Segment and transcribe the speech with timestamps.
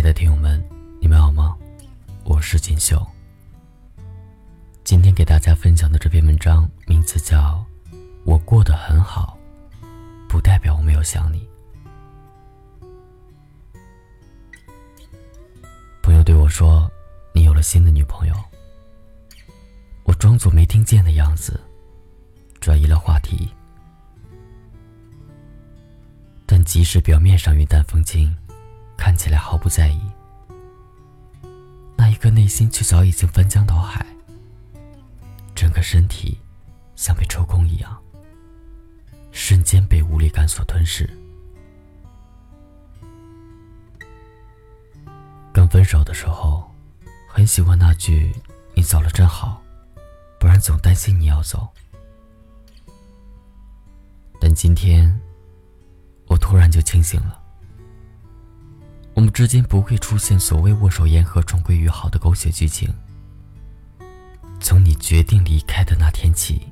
[0.00, 0.58] 爱的听友们，
[0.98, 1.54] 你们好吗？
[2.24, 3.06] 我是锦绣。
[4.82, 7.62] 今天给大家分享的这篇文章名字叫
[8.24, 9.36] 《我过得很好》，
[10.26, 11.46] 不代表我没有想你。
[16.02, 16.90] 朋友对我说
[17.34, 18.34] ：“你有了新的女朋友。”
[20.04, 21.60] 我装作没听见的样子，
[22.58, 23.50] 转移了话题。
[26.46, 28.34] 但即使表面上云淡风轻，
[29.10, 30.00] 看起来毫不在意，
[31.96, 34.06] 那一刻内心却早已经翻江倒海。
[35.52, 36.38] 整个身体
[36.94, 38.00] 像被抽空一样，
[39.32, 41.10] 瞬间被无力感所吞噬。
[45.52, 46.72] 刚分手的时候，
[47.28, 48.32] 很喜欢那句
[48.74, 49.60] “你走了真好”，
[50.38, 51.68] 不然总担心你要走。
[54.40, 55.20] 但今天，
[56.28, 57.39] 我突然就清醒了。
[59.20, 62.88] 我们之间不会出现所谓握手言和、重归于好的狗血剧情。
[64.60, 66.66] 从你决定离开的那天起，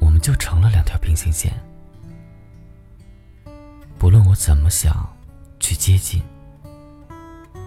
[0.00, 1.52] 我们就成了两条平行线。
[3.96, 5.08] 不论我怎么想
[5.60, 6.20] 去接近，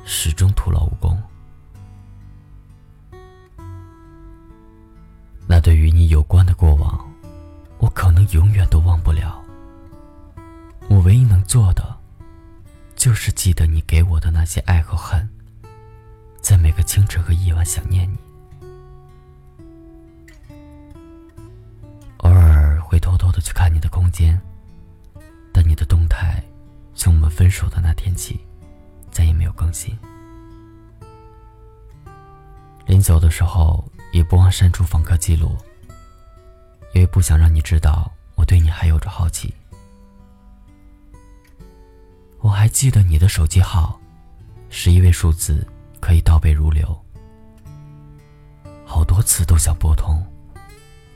[0.04, 1.18] 始终徒劳无功。
[5.48, 7.10] 那对于你有关的过往，
[7.78, 9.42] 我可能永远都忘不了。
[10.90, 11.93] 我唯一能做的，
[13.04, 15.28] 就是记得你给我的那些爱和恨，
[16.40, 18.18] 在每个清晨和夜晚想念你。
[22.20, 24.42] 偶尔会偷偷的去看你的空间，
[25.52, 26.42] 但你的动态
[26.96, 28.40] 从我们分手的那天起，
[29.12, 29.94] 再也没有更新。
[32.86, 35.58] 临走的时候也不忘删除访客记录，
[36.94, 39.54] 因为不想让你知道我对你还有着好奇。
[42.44, 43.98] 我还记得你的手机号，
[44.70, 45.66] 十一位数字
[46.02, 46.94] 可以倒背如流，
[48.86, 50.22] 好多次都想拨通，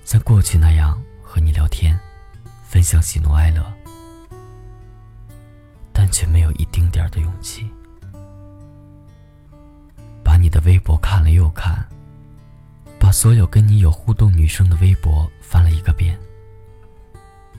[0.05, 0.97] 像过去那样。
[1.29, 1.99] 和你聊天，
[2.63, 3.61] 分享喜怒哀乐，
[5.91, 7.69] 但却没有一丁点儿的勇气。
[10.23, 11.85] 把你的微博看了又看，
[12.97, 16.17] 把所有跟你有互动女生的微博翻了一个遍。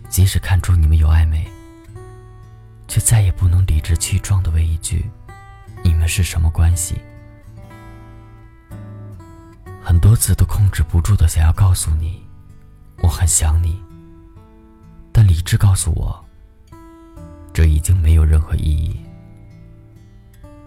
[0.09, 1.47] 即使看出你们有暧昧，
[2.88, 5.09] 却再也不能理直气壮的问一句
[5.84, 7.00] ：“你们是什么关系？”
[9.84, 12.26] 很多次都控制不住的想要告诉你。
[13.00, 13.81] 我很想你，
[15.12, 16.25] 但理智告诉我，
[17.53, 18.99] 这已经没有任何意义。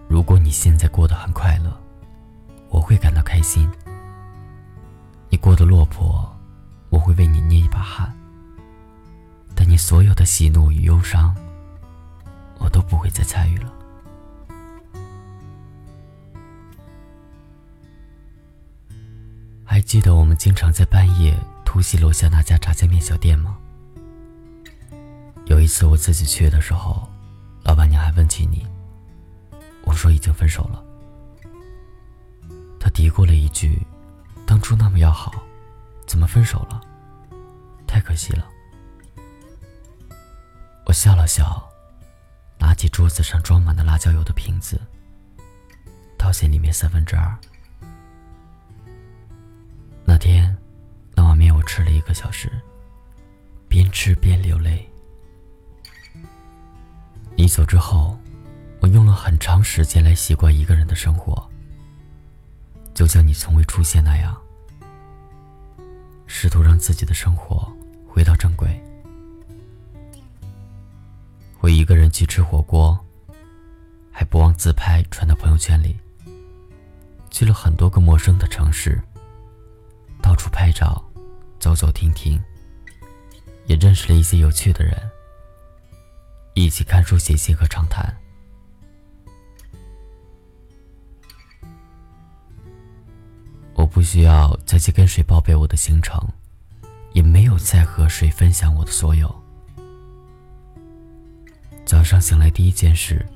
[0.07, 1.75] 如果你现在过得很快乐，
[2.69, 3.67] 我会感到开心；
[5.29, 6.33] 你过得落魄，
[6.89, 8.11] 我会为你捏一把汗。
[9.53, 11.35] 但你所有的喜怒与忧伤，
[12.61, 13.73] 我都不会再参与了。
[19.66, 21.35] 还记得我们经常在半夜。
[21.63, 23.57] 突袭楼下那家炸酱面小店吗？
[25.45, 27.07] 有一次我自己去的时候，
[27.63, 28.67] 老板娘还问起你，
[29.85, 30.83] 我说已经分手了。
[32.77, 33.81] 她嘀咕了一句
[34.45, 35.31] ：“当初那么要好，
[36.05, 36.81] 怎么分手了？
[37.88, 38.45] 太可惜了。”
[40.85, 41.70] 我笑了笑，
[42.71, 44.79] 拿起桌子上装满的辣椒油的瓶子，
[46.17, 47.37] 倒进里面三分之二。
[50.05, 50.55] 那天。
[51.13, 52.49] 那碗面我吃了一个小时，
[53.67, 54.89] 边吃边流泪。
[57.35, 58.17] 你走之后，
[58.79, 61.45] 我用了很长时间来习惯一个人的生活，
[62.93, 64.41] 就像你从未出现那样，
[66.25, 67.69] 试图让自己的生活
[68.07, 68.81] 回到正轨。
[71.61, 72.97] 会一个人去吃火锅，
[74.11, 75.95] 还不忘自拍传到朋友圈里。
[77.29, 78.99] 去了很多个陌生的城市，
[80.23, 81.00] 到处拍照。
[81.59, 82.41] 走走停停，
[83.67, 85.00] 也认识了一些有趣的人，
[86.56, 88.12] 一起看书、写信和畅谈。
[93.75, 96.19] 我不需要再去跟谁报备我的行程，
[97.13, 99.40] 也没有再和谁分享我的所有。
[101.91, 103.27] 早上醒来第一件事，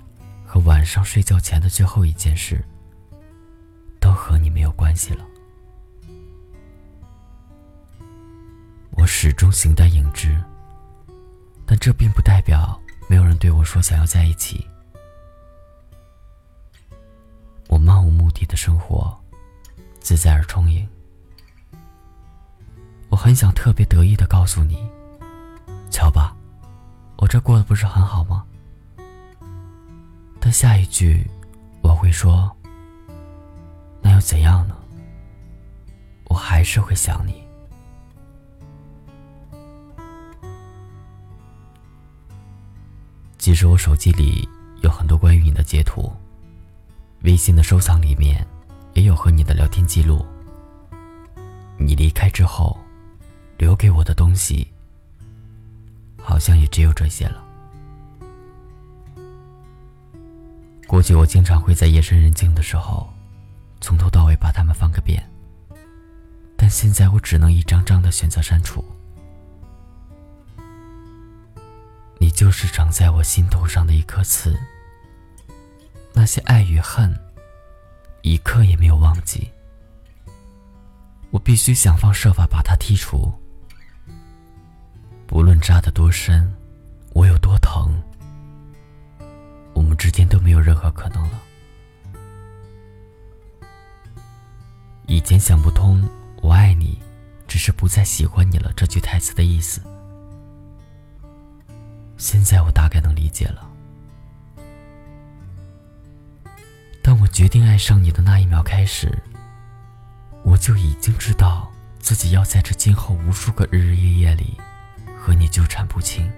[0.45, 2.63] 和晚上睡觉前的最后一件事，
[3.99, 5.25] 都和你没有关系了。
[8.91, 10.41] 我始终形单影只，
[11.65, 14.65] 但这并不代表没有人对我说想要在一起。
[17.67, 19.13] 我漫无目的的生活，
[19.99, 20.87] 自在而充盈。
[23.09, 24.89] 我很想特别得意的告诉你，
[25.91, 26.33] 瞧吧，
[27.17, 28.43] 我这过得不是很好吗？
[30.39, 31.25] 但下一句
[31.81, 32.55] 我会说
[34.01, 34.75] ：“那又怎样呢？
[36.25, 37.43] 我还是会想你。”
[43.39, 44.47] 其实我手机里
[44.81, 46.11] 有很多关于你的截图，
[47.23, 48.45] 微信的收藏里面
[48.93, 50.25] 也有和你的聊天记录。
[51.77, 52.77] 你离开之后，
[53.57, 54.67] 留给我的东西，
[56.25, 57.43] 好像也只有这些了。
[60.87, 63.07] 过去我经常会在夜深人静的时候，
[63.79, 65.23] 从头到尾把它们翻个遍。
[66.57, 68.83] 但现在我只能一张张的选择删除。
[72.17, 74.57] 你就是长在我心头上的一颗刺，
[76.13, 77.13] 那些爱与恨，
[78.21, 79.51] 一刻也没有忘记。
[81.29, 83.31] 我必须想方设法把它剔除，
[85.35, 86.49] 不论扎得多深，
[87.11, 88.01] 我有多疼。
[89.73, 91.41] 我们之间都没有任何可能了。
[95.07, 96.09] 以前想不通
[96.41, 96.97] “我爱你”
[97.49, 99.81] 只是不再喜欢你了这句台词的意思，
[102.15, 103.69] 现在我大概能理解了。
[107.03, 109.11] 当我决定爱上你的那一秒开始，
[110.45, 114.57] 我就已经知道自己要在这今后无数个日日夜夜里
[115.25, 116.31] 和你纠缠不清。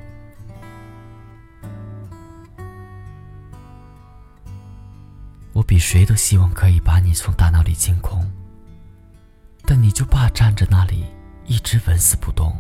[5.52, 8.26] 我比谁都希望可以把你从大脑里清空，
[9.64, 11.04] 但你就霸占着那里，
[11.48, 12.56] 一直纹丝不动。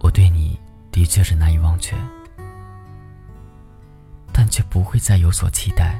[0.00, 0.60] 我对你
[0.92, 1.96] 的确是难以忘却，
[4.30, 5.98] 但却不会再有所期待。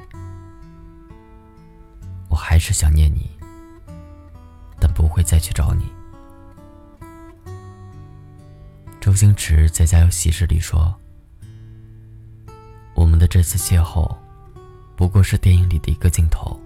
[2.28, 3.30] 我还是想念你，
[4.78, 5.90] 但不会再去找你。
[9.00, 10.94] 周星驰在《家有喜事》里说
[12.94, 14.14] ：“我们的这次邂逅。”
[14.94, 16.60] 不过是电影里的一个镜头。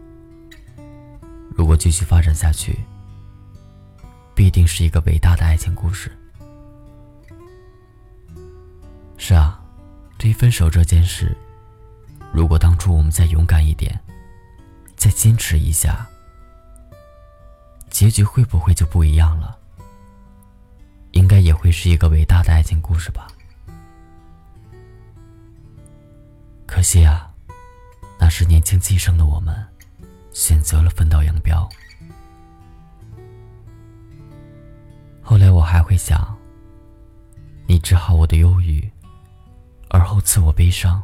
[1.56, 2.76] 如果继续发展下去，
[4.34, 6.10] 必定是一个伟大的爱情故事。
[9.16, 9.62] 是啊，
[10.18, 11.36] 对于分手这件事，
[12.32, 13.96] 如果当初我们再勇敢一点，
[14.96, 16.04] 再坚持一下，
[17.88, 19.56] 结局会不会就不一样了？
[21.14, 23.26] 应该也会是一个伟大的爱情故事吧。
[26.66, 27.30] 可惜啊。
[28.16, 29.54] 那时年轻气盛的我们，
[30.32, 31.68] 选择了分道扬镳。
[35.20, 36.34] 后来我还会想，
[37.66, 38.90] 你治好我的忧郁，
[39.90, 41.02] 而后赐我悲伤。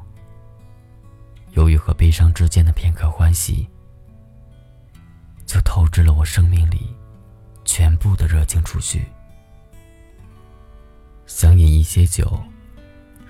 [1.52, 3.68] 忧郁和悲伤之间的片刻欢喜，
[5.44, 6.96] 就透支了我生命里
[7.66, 9.04] 全部的热情储蓄。
[11.32, 12.38] 想饮一些酒，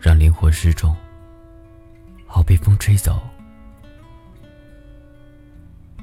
[0.00, 0.96] 让灵魂失重，
[2.26, 3.20] 好被风吹走。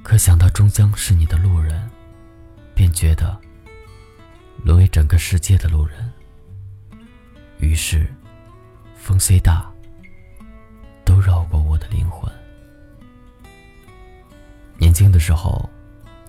[0.04, 1.90] 可想到终将是你的路人，
[2.76, 3.36] 便觉得
[4.64, 6.10] 沦为整个世界的路人。
[7.58, 8.08] 于是，
[8.96, 9.70] 风虽大，
[11.04, 12.32] 都绕过我的灵魂。
[14.78, 15.68] 年轻的时候，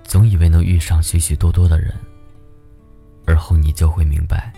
[0.03, 1.95] 总以为能遇上许许多多的人，
[3.27, 4.53] 而后你就会明白，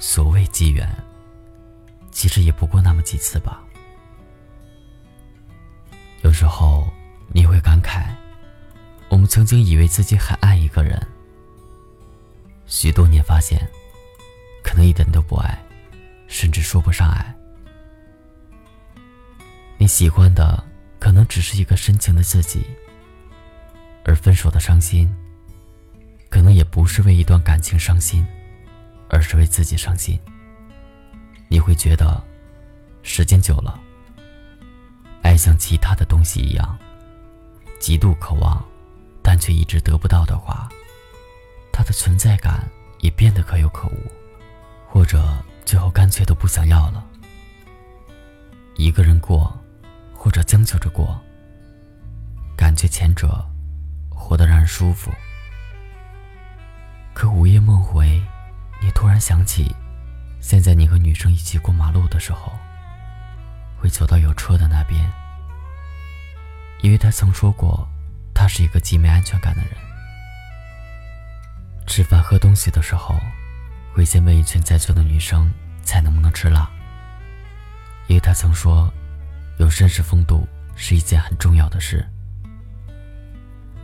[0.00, 0.88] 所谓机缘，
[2.10, 3.62] 其实也不过那么几次吧。
[6.22, 6.90] 有时候。
[7.32, 8.12] 你会感慨，
[9.08, 11.00] 我们曾经以为自己很爱一个人，
[12.66, 13.64] 许多年发现，
[14.64, 15.56] 可能一点都不爱，
[16.26, 17.32] 甚至说不上爱。
[19.78, 20.60] 你喜欢的
[20.98, 22.66] 可能只是一个深情的自己，
[24.04, 25.08] 而分手的伤心，
[26.28, 28.26] 可能也不是为一段感情伤心，
[29.10, 30.18] 而是为自己伤心。
[31.48, 32.22] 你会觉得，
[33.02, 33.78] 时间久了，
[35.20, 36.78] 爱像其他的东西一样。
[37.80, 38.62] 极度渴望，
[39.22, 40.68] 但却一直得不到的话，
[41.72, 42.68] 他的存在感
[43.00, 43.96] 也变得可有可无，
[44.86, 47.04] 或者最后干脆都不想要了。
[48.76, 49.58] 一个人过，
[50.14, 51.18] 或者将就着过，
[52.56, 53.44] 感觉前者
[54.10, 55.10] 活得让人舒服。
[57.14, 58.22] 可午夜梦回，
[58.80, 59.74] 你突然想起，
[60.40, 62.58] 现在你和女生一起过马路的时候，
[63.78, 65.10] 会走到有车的那边。
[66.82, 67.86] 因为他曾说过，
[68.34, 69.72] 他是一个极没安全感的人。
[71.86, 73.20] 吃饭喝东西的时候，
[73.94, 76.70] 会先问一圈在座的女生菜能不能吃辣。
[78.06, 78.90] 因为他曾说，
[79.58, 82.08] 有绅士风度是一件很重要的事。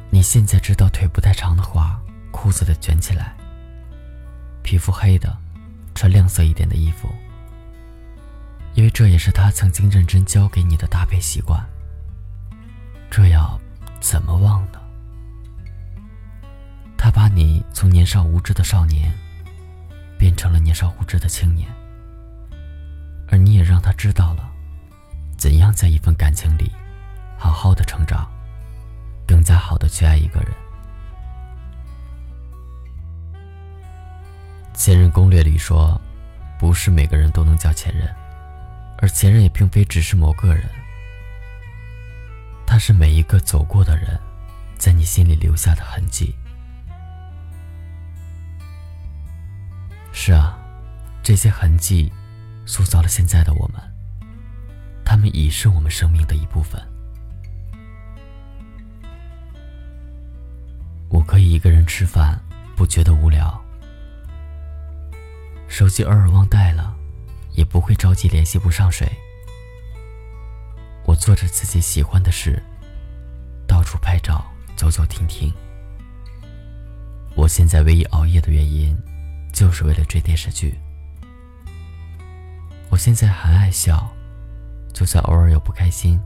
[0.08, 2.00] 你现在知道腿不太长的话，
[2.30, 3.36] 裤子得卷起来。
[4.66, 5.32] 皮肤黑的，
[5.94, 7.08] 穿亮色一点的衣服。
[8.74, 11.64] 因为这也是他曾经认真教给你的搭配习惯。
[13.08, 13.58] 这要
[14.00, 14.80] 怎么忘呢？
[16.98, 19.12] 他把你从年少无知的少年，
[20.18, 21.70] 变成了年少无知的青年，
[23.28, 24.50] 而你也让他知道了，
[25.38, 26.72] 怎样在一份感情里，
[27.38, 28.28] 好好的成长，
[29.28, 30.50] 更加好的去爱一个人。
[34.76, 35.98] 前任攻略里说，
[36.58, 38.06] 不是每个人都能叫前任，
[38.98, 40.64] 而前任也并非只是某个人，
[42.66, 44.20] 他是每一个走过的人，
[44.76, 46.34] 在你心里留下的痕迹。
[50.12, 50.58] 是啊，
[51.22, 52.12] 这些痕迹，
[52.66, 53.80] 塑造了现在的我们。
[55.04, 56.80] 他们已是我们生命的一部分。
[61.08, 62.38] 我可以一个人吃饭，
[62.76, 63.65] 不觉得无聊。
[65.68, 66.96] 手机偶尔忘带了，
[67.52, 69.06] 也不会着急联系不上谁。
[71.04, 72.62] 我做着自己喜欢的事，
[73.66, 74.44] 到处拍照，
[74.76, 75.52] 走走停停。
[77.34, 78.96] 我现在唯一熬夜的原因，
[79.52, 80.74] 就是为了追电视剧。
[82.88, 84.08] 我现在很爱笑，
[84.94, 86.18] 就算偶尔有不开心。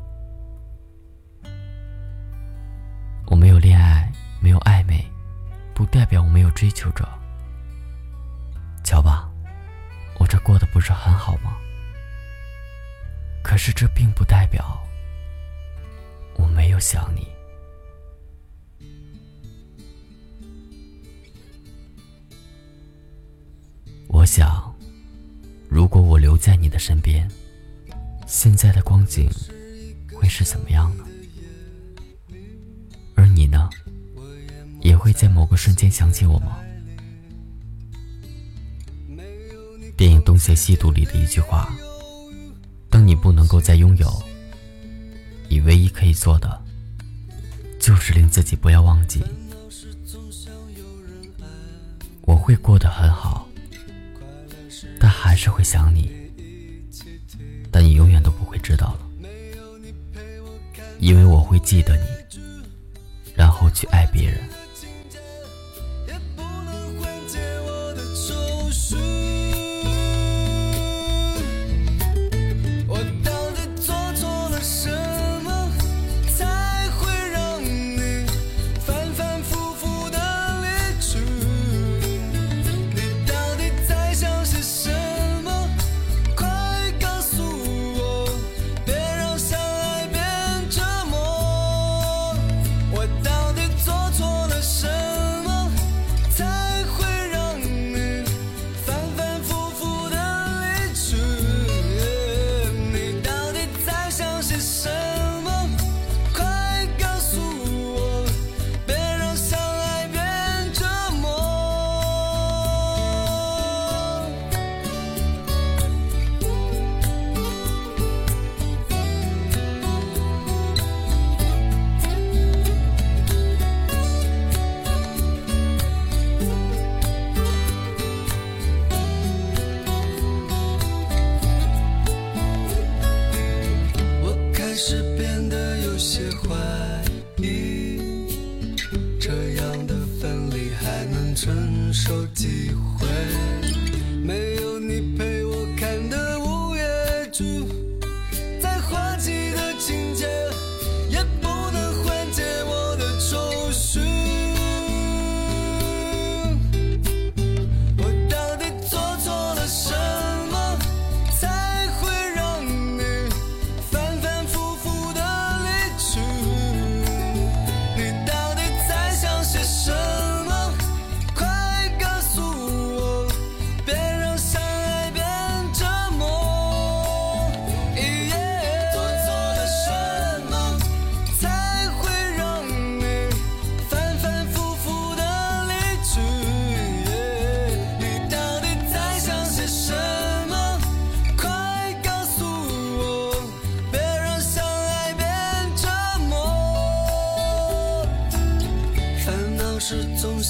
[3.27, 5.05] 我没有恋爱，没有暧昧，
[5.75, 7.09] 不代表我没有追求者。
[10.51, 11.57] 过得不是很好吗？
[13.41, 14.85] 可是这并不代表
[16.35, 17.29] 我没有想你。
[24.09, 24.75] 我想，
[25.69, 27.31] 如果我留在你的身边，
[28.27, 29.31] 现在的光景
[30.13, 31.05] 会是怎么样呢？
[33.15, 33.71] 而你呢，
[34.81, 36.59] 也会在某个瞬间想起我吗？
[40.41, 41.71] 邪西毒》里的一句话
[42.89, 44.23] ：“当你不能够再拥有，
[45.49, 46.61] 你唯一可以做的，
[47.79, 49.23] 就是令自己不要忘记。
[52.23, 53.47] 我会过得很好，
[54.99, 56.11] 但还是会想你。
[57.71, 59.29] 但你永远都不会知道了，
[60.99, 62.41] 因为我会记得你，
[63.35, 64.41] 然后去爱别人。”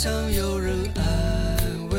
[0.02, 1.57] 想有人安
[1.90, 1.99] 慰，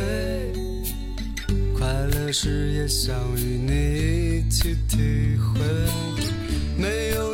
[1.77, 5.59] 快乐时也想与你一起体会。
[6.75, 7.30] 没有